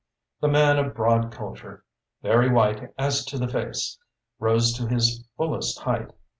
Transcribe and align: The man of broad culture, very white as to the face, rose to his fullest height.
The 0.39 0.47
man 0.47 0.79
of 0.79 0.95
broad 0.95 1.31
culture, 1.31 1.83
very 2.23 2.49
white 2.49 2.91
as 2.97 3.23
to 3.25 3.37
the 3.37 3.47
face, 3.47 3.99
rose 4.39 4.73
to 4.79 4.87
his 4.87 5.27
fullest 5.37 5.77
height. 5.81 6.11